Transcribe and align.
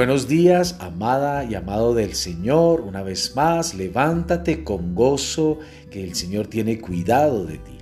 Buenos 0.00 0.28
días, 0.28 0.76
amada 0.78 1.44
y 1.44 1.54
amado 1.54 1.92
del 1.92 2.14
Señor. 2.14 2.80
Una 2.80 3.02
vez 3.02 3.36
más, 3.36 3.74
levántate 3.74 4.64
con 4.64 4.94
gozo 4.94 5.58
que 5.90 6.02
el 6.02 6.14
Señor 6.14 6.46
tiene 6.46 6.80
cuidado 6.80 7.44
de 7.44 7.58
ti. 7.58 7.76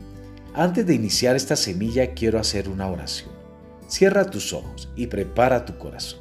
Antes 0.53 0.85
de 0.85 0.96
iniciar 0.96 1.37
esta 1.37 1.54
semilla, 1.54 2.15
quiero 2.15 2.40
hacer 2.40 2.69
una 2.69 2.88
oración. 2.88 3.31
Cierra 3.87 4.24
tus 4.24 4.53
ojos 4.53 4.88
y 4.96 5.06
prepara 5.06 5.65
tu 5.65 5.78
corazón. 5.78 6.19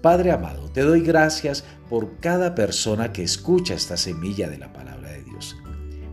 Padre 0.00 0.32
amado, 0.32 0.70
te 0.70 0.80
doy 0.80 1.02
gracias 1.02 1.64
por 1.90 2.16
cada 2.20 2.54
persona 2.54 3.12
que 3.12 3.22
escucha 3.22 3.74
esta 3.74 3.98
semilla 3.98 4.48
de 4.48 4.56
la 4.56 4.72
palabra 4.72 5.10
de 5.10 5.22
Dios. 5.22 5.54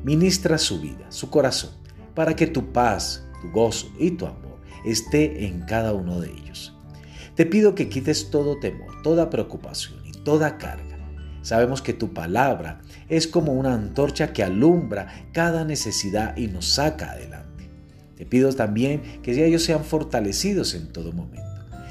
Ministra 0.03 0.57
su 0.57 0.81
vida, 0.81 1.05
su 1.07 1.29
corazón, 1.29 1.71
para 2.13 2.35
que 2.35 2.47
tu 2.47 2.73
paz, 2.73 3.25
tu 3.41 3.49
gozo 3.51 3.89
y 3.97 4.11
tu 4.11 4.25
amor 4.25 4.59
esté 4.83 5.45
en 5.45 5.61
cada 5.61 5.93
uno 5.93 6.19
de 6.19 6.29
ellos. 6.29 6.74
Te 7.35 7.45
pido 7.45 7.75
que 7.75 7.89
quites 7.89 8.29
todo 8.29 8.59
temor, 8.59 9.01
toda 9.01 9.29
preocupación 9.29 10.01
y 10.05 10.11
toda 10.11 10.57
carga. 10.57 10.95
Sabemos 11.41 11.81
que 11.81 11.93
tu 11.93 12.13
palabra 12.13 12.81
es 13.09 13.27
como 13.27 13.53
una 13.53 13.73
antorcha 13.73 14.33
que 14.33 14.41
alumbra 14.41 15.27
cada 15.33 15.65
necesidad 15.65 16.35
y 16.37 16.47
nos 16.47 16.65
saca 16.65 17.11
adelante. 17.11 17.69
Te 18.15 18.25
pido 18.25 18.53
también 18.53 19.21
que 19.21 19.45
ellos 19.45 19.63
sean 19.63 19.83
fortalecidos 19.83 20.73
en 20.73 20.91
todo 20.91 21.11
momento. 21.11 21.43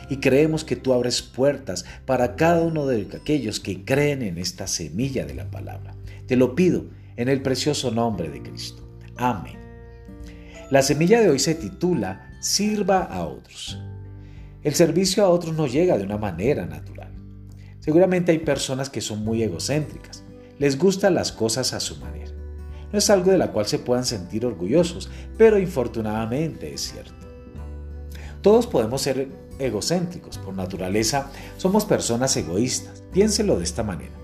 Y 0.08 0.16
creemos 0.16 0.64
que 0.64 0.76
tú 0.76 0.92
abres 0.92 1.22
puertas 1.22 1.84
para 2.06 2.36
cada 2.36 2.62
uno 2.62 2.86
de 2.86 3.06
aquellos 3.14 3.60
que 3.60 3.84
creen 3.84 4.22
en 4.22 4.38
esta 4.38 4.66
semilla 4.66 5.24
de 5.26 5.34
la 5.34 5.50
palabra. 5.50 5.94
Te 6.26 6.36
lo 6.36 6.54
pido 6.54 6.86
en 7.16 7.28
el 7.28 7.42
precioso 7.42 7.90
nombre 7.90 8.30
de 8.30 8.42
Cristo. 8.42 8.82
Amén. 9.16 9.58
La 10.70 10.82
semilla 10.82 11.20
de 11.20 11.28
hoy 11.28 11.38
se 11.38 11.54
titula 11.54 12.30
Sirva 12.40 13.02
a 13.02 13.24
otros. 13.24 13.78
El 14.64 14.74
servicio 14.74 15.24
a 15.24 15.28
otros 15.28 15.54
no 15.54 15.66
llega 15.66 15.98
de 15.98 16.04
una 16.04 16.16
manera 16.16 16.64
natural. 16.64 17.12
Seguramente 17.80 18.32
hay 18.32 18.38
personas 18.38 18.88
que 18.88 19.02
son 19.02 19.22
muy 19.22 19.42
egocéntricas, 19.42 20.24
les 20.58 20.78
gustan 20.78 21.14
las 21.14 21.32
cosas 21.32 21.74
a 21.74 21.80
su 21.80 21.96
manera. 21.98 22.32
No 22.90 22.98
es 22.98 23.10
algo 23.10 23.30
de 23.30 23.38
la 23.38 23.52
cual 23.52 23.66
se 23.66 23.78
puedan 23.78 24.06
sentir 24.06 24.46
orgullosos, 24.46 25.10
pero 25.36 25.58
infortunadamente 25.58 26.72
es 26.72 26.92
cierto. 26.92 27.12
Todos 28.40 28.66
podemos 28.66 29.02
ser 29.02 29.28
egocéntricos, 29.58 30.38
por 30.38 30.54
naturaleza 30.54 31.30
somos 31.58 31.84
personas 31.84 32.34
egoístas, 32.36 33.02
piénselo 33.12 33.58
de 33.58 33.64
esta 33.64 33.82
manera. 33.82 34.14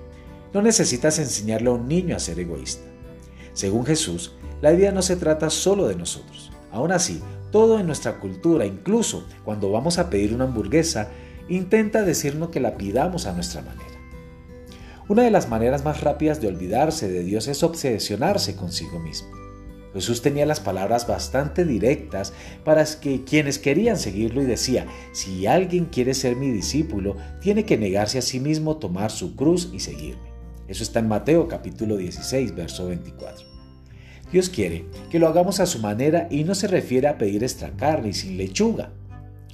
No 0.55 0.63
necesitas 0.63 1.19
enseñarle 1.19 1.69
a 1.69 1.75
un 1.75 1.87
niño 1.87 2.17
a 2.17 2.21
ser 2.21 2.41
egoísta. 2.41 2.85
Según 3.53 3.85
Jesús, 3.85 4.33
la 4.63 4.71
vida 4.71 4.91
no 4.91 5.03
se 5.03 5.17
trata 5.17 5.51
solo 5.51 5.87
de 5.87 5.97
nosotros. 5.97 6.51
Aún 6.73 6.93
así, 6.93 7.21
todo 7.51 7.79
en 7.79 7.87
nuestra 7.87 8.19
cultura, 8.21 8.67
incluso 8.67 9.27
cuando 9.45 9.71
vamos 9.71 9.99
a 9.99 10.11
pedir 10.11 10.35
una 10.35 10.45
hamburguesa, 10.45 11.09
intenta 11.49 12.03
decirnos 12.03 12.51
que 12.51 12.61
la 12.61 12.77
pidamos 12.77 13.27
a 13.27 13.33
nuestra 13.33 13.63
manera. 13.63 13.91
Una 15.09 15.25
de 15.25 15.31
las 15.31 15.49
maneras 15.49 15.85
más 15.85 16.03
rápidas 16.03 16.41
de 16.41 16.49
olvidarse 16.49 17.09
de 17.09 17.25
Dios 17.25 17.49
es 17.49 17.63
obsesionarse 17.65 18.55
consigo 18.55 19.01
mismo. 19.01 19.29
Jesús 19.93 20.23
tenía 20.23 20.47
las 20.47 20.61
palabras 20.61 21.07
bastante 21.09 21.65
directas 21.65 22.33
para 22.65 22.85
que 22.85 23.25
quienes 23.25 23.59
querían 23.59 23.97
seguirlo 23.97 24.41
y 24.41 24.47
decía, 24.47 24.87
si 25.13 25.47
alguien 25.47 25.87
quiere 25.87 26.15
ser 26.15 26.37
mi 26.37 26.51
discípulo, 26.51 27.17
tiene 27.41 27.65
que 27.65 27.77
negarse 27.77 28.19
a 28.19 28.23
sí 28.23 28.39
mismo, 28.39 28.77
tomar 28.77 29.11
su 29.11 29.35
cruz 29.35 29.71
y 29.73 29.81
seguirme. 29.81 30.31
Eso 30.69 30.85
está 30.85 31.01
en 31.01 31.09
Mateo 31.09 31.49
capítulo 31.49 31.97
16, 31.97 32.55
verso 32.55 32.87
24. 32.87 33.50
Dios 34.33 34.49
quiere 34.49 34.87
que 35.11 35.19
lo 35.19 35.29
hagamos 35.29 35.61
a 35.61 35.67
su 35.67 35.81
manera 35.81 36.29
y 36.31 36.45
no 36.45 36.55
se 36.55 36.69
refiere 36.69 37.09
a 37.09 37.19
pedir 37.19 37.43
extra 37.43 37.71
carne 37.71 38.11
y 38.11 38.13
sin 38.13 38.37
lechuga. 38.37 38.93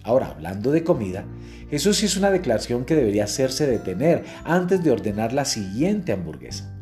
Ahora, 0.03 0.29
hablando 0.29 0.71
de 0.71 0.85
comida, 0.85 1.25
Jesús 1.71 2.03
hizo 2.03 2.21
una 2.21 2.31
declaración 2.31 2.85
que 2.85 2.95
debería 2.95 3.25
hacerse 3.25 3.67
detener 3.67 4.25
antes 4.45 4.85
de 4.85 4.93
ordenar 4.93 5.33
la 5.33 5.45
siguiente 5.45 6.13
hamburguesa. 6.13 6.73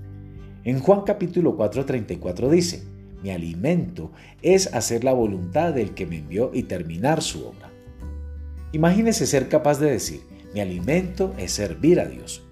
En 0.65 0.81
Juan 0.81 1.03
capítulo 1.03 1.57
4:34 1.57 2.51
dice, 2.51 2.83
mi 3.23 3.31
alimento 3.31 4.13
es 4.43 4.75
hacer 4.75 5.05
la 5.05 5.15
voluntad 5.15 5.73
del 5.73 5.95
que 5.95 6.05
me 6.05 6.19
envió 6.19 6.51
y 6.53 6.65
terminar 6.65 7.23
su 7.23 7.47
obra. 7.47 7.71
Imagínese 8.73 9.27
ser 9.27 9.49
capaz 9.49 9.79
de 9.79 9.91
decir, 9.91 10.21
mi 10.53 10.61
alimento 10.61 11.33
es 11.39 11.53
servir 11.53 12.01
a 12.01 12.07
Dios, 12.07 12.43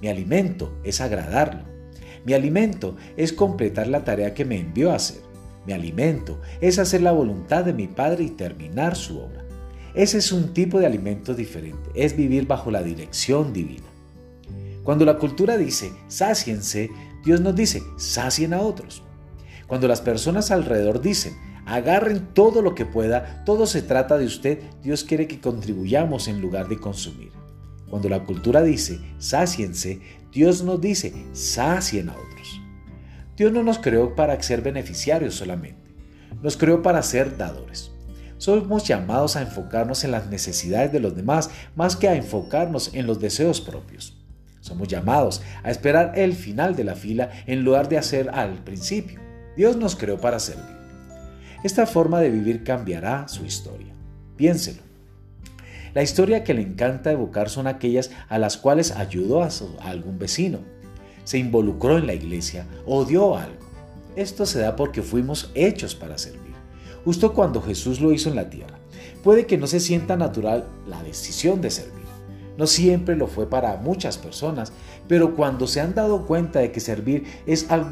mi 0.00 0.08
alimento 0.08 0.72
es 0.84 1.00
agradarlo, 1.00 1.64
mi 2.24 2.34
alimento 2.34 2.96
es 3.16 3.32
completar 3.32 3.86
la 3.86 4.04
tarea 4.04 4.34
que 4.34 4.44
me 4.44 4.58
envió 4.58 4.92
a 4.92 4.96
hacer. 4.96 5.20
Mi 5.66 5.72
alimento 5.72 6.40
es 6.60 6.78
hacer 6.78 7.02
la 7.02 7.12
voluntad 7.12 7.64
de 7.64 7.72
mi 7.72 7.86
Padre 7.86 8.24
y 8.24 8.30
terminar 8.30 8.96
su 8.96 9.18
obra. 9.18 9.44
Ese 9.94 10.18
es 10.18 10.32
un 10.32 10.54
tipo 10.54 10.78
de 10.78 10.86
alimento 10.86 11.34
diferente, 11.34 11.90
es 11.94 12.16
vivir 12.16 12.46
bajo 12.46 12.70
la 12.70 12.82
dirección 12.82 13.52
divina. 13.52 13.86
Cuando 14.84 15.04
la 15.04 15.18
cultura 15.18 15.56
dice, 15.56 15.92
sáciense, 16.08 16.90
Dios 17.24 17.40
nos 17.40 17.54
dice, 17.54 17.82
sacien 17.96 18.54
a 18.54 18.60
otros. 18.60 19.02
Cuando 19.66 19.88
las 19.88 20.00
personas 20.00 20.50
alrededor 20.50 21.00
dicen, 21.00 21.36
agarren 21.66 22.28
todo 22.34 22.62
lo 22.62 22.74
que 22.74 22.86
pueda, 22.86 23.44
todo 23.44 23.66
se 23.66 23.82
trata 23.82 24.16
de 24.16 24.26
usted, 24.26 24.60
Dios 24.82 25.04
quiere 25.04 25.28
que 25.28 25.40
contribuyamos 25.40 26.28
en 26.28 26.40
lugar 26.40 26.68
de 26.68 26.78
consumir. 26.78 27.39
Cuando 27.90 28.08
la 28.08 28.24
cultura 28.24 28.62
dice, 28.62 29.00
sáciense, 29.18 30.00
Dios 30.32 30.62
nos 30.62 30.80
dice, 30.80 31.12
sacien 31.32 32.08
a 32.08 32.12
otros. 32.12 32.62
Dios 33.36 33.52
no 33.52 33.62
nos 33.62 33.78
creó 33.78 34.14
para 34.14 34.40
ser 34.42 34.62
beneficiarios 34.62 35.34
solamente, 35.34 35.90
nos 36.40 36.56
creó 36.56 36.82
para 36.82 37.02
ser 37.02 37.36
dadores. 37.36 37.90
Somos 38.38 38.84
llamados 38.84 39.36
a 39.36 39.42
enfocarnos 39.42 40.04
en 40.04 40.12
las 40.12 40.28
necesidades 40.28 40.92
de 40.92 41.00
los 41.00 41.14
demás 41.14 41.50
más 41.74 41.96
que 41.96 42.08
a 42.08 42.14
enfocarnos 42.14 42.94
en 42.94 43.06
los 43.06 43.20
deseos 43.20 43.60
propios. 43.60 44.16
Somos 44.60 44.88
llamados 44.88 45.42
a 45.62 45.70
esperar 45.70 46.12
el 46.16 46.34
final 46.34 46.76
de 46.76 46.84
la 46.84 46.94
fila 46.94 47.30
en 47.46 47.64
lugar 47.64 47.88
de 47.88 47.98
hacer 47.98 48.30
al 48.30 48.62
principio. 48.62 49.20
Dios 49.56 49.76
nos 49.76 49.96
creó 49.96 50.18
para 50.18 50.38
servir. 50.38 50.76
Esta 51.64 51.86
forma 51.86 52.20
de 52.20 52.30
vivir 52.30 52.64
cambiará 52.64 53.28
su 53.28 53.44
historia. 53.44 53.94
Piénselo. 54.36 54.89
La 55.92 56.02
historia 56.02 56.44
que 56.44 56.54
le 56.54 56.62
encanta 56.62 57.10
evocar 57.10 57.50
son 57.50 57.66
aquellas 57.66 58.10
a 58.28 58.38
las 58.38 58.56
cuales 58.56 58.92
ayudó 58.92 59.42
a, 59.42 59.48
algún 59.82 60.18
vecino, 60.18 60.60
se 61.24 61.38
involucró 61.38 61.98
en 61.98 62.06
la 62.06 62.14
iglesia 62.14 62.66
o 62.86 63.04
dio 63.04 63.36
algo. 63.36 63.58
Esto 64.14 64.46
se 64.46 64.60
da 64.60 64.76
porque 64.76 65.02
fuimos 65.02 65.50
hechos 65.54 65.96
para 65.96 66.18
servir, 66.18 66.54
justo 67.04 67.32
cuando 67.34 67.60
Jesús 67.60 68.00
lo 68.00 68.12
hizo 68.12 68.28
en 68.28 68.36
la 68.36 68.50
tierra. 68.50 68.78
Puede 69.24 69.46
que 69.46 69.58
no 69.58 69.66
se 69.66 69.80
sienta 69.80 70.16
natural 70.16 70.64
la 70.88 71.02
decisión 71.02 71.60
de 71.60 71.70
servir. 71.70 72.00
No 72.56 72.66
siempre 72.66 73.16
lo 73.16 73.26
fue 73.26 73.48
para 73.48 73.76
muchas 73.76 74.18
personas, 74.18 74.72
pero 75.08 75.34
cuando 75.34 75.66
se 75.66 75.80
han 75.80 75.94
dado 75.94 76.26
cuenta 76.26 76.60
de 76.60 76.70
que 76.70 76.80
servir 76.80 77.24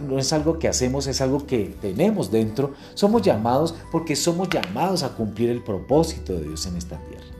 no 0.07 0.19
es 0.19 0.33
algo 0.33 0.59
que 0.59 0.69
hacemos, 0.69 1.07
es 1.07 1.21
algo 1.21 1.47
que 1.47 1.75
tenemos 1.81 2.31
dentro, 2.31 2.75
somos 2.95 3.23
llamados 3.23 3.75
porque 3.91 4.15
somos 4.15 4.49
llamados 4.51 5.03
a 5.03 5.17
cumplir 5.17 5.51
el 5.51 5.65
propósito 5.65 6.35
de 6.35 6.43
Dios 6.45 6.67
en 6.67 6.77
esta 6.77 6.99
tierra. 7.09 7.38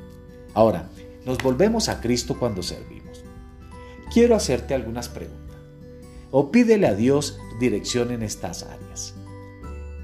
Ahora, 0.59 0.89
nos 1.25 1.39
volvemos 1.39 1.89
a 1.89 2.01
Cristo 2.01 2.37
cuando 2.37 2.65
servimos. 2.65 3.23
Quiero 4.13 4.35
hacerte 4.35 4.75
algunas 4.75 5.09
preguntas. 5.09 5.57
O 6.33 6.51
pídele 6.51 6.89
a 6.89 6.97
Dios 6.97 7.39
dirección 7.61 8.11
en 8.11 8.25
estas 8.25 8.65
áreas. 8.65 9.15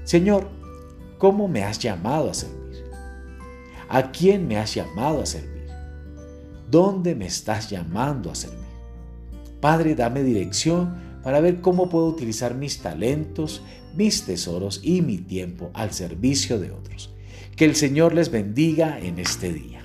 Señor, 0.05 0.47
¿cómo 1.17 1.49
me 1.49 1.65
has 1.65 1.79
llamado 1.79 2.29
a 2.29 2.33
servir? 2.33 2.85
¿A 3.89 4.13
quién 4.13 4.47
me 4.47 4.57
has 4.57 4.73
llamado 4.73 5.21
a 5.21 5.25
servir? 5.25 5.67
¿Dónde 6.71 7.15
me 7.15 7.25
estás 7.25 7.69
llamando 7.69 8.31
a 8.31 8.35
servir? 8.35 8.59
Padre, 9.59 9.93
dame 9.93 10.23
dirección 10.23 11.19
para 11.21 11.41
ver 11.41 11.59
cómo 11.59 11.89
puedo 11.89 12.07
utilizar 12.07 12.55
mis 12.55 12.79
talentos, 12.79 13.61
mis 13.93 14.23
tesoros 14.23 14.79
y 14.81 15.01
mi 15.01 15.17
tiempo 15.17 15.69
al 15.73 15.91
servicio 15.91 16.59
de 16.59 16.71
otros. 16.71 17.13
Que 17.57 17.65
el 17.65 17.75
Señor 17.75 18.13
les 18.13 18.31
bendiga 18.31 18.97
en 19.01 19.19
este 19.19 19.51
día. 19.51 19.84